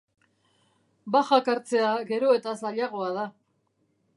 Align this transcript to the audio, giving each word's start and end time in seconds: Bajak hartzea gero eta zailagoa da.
Bajak 1.15 1.51
hartzea 1.53 1.91
gero 2.13 2.33
eta 2.39 2.57
zailagoa 2.63 3.13
da. 3.19 3.29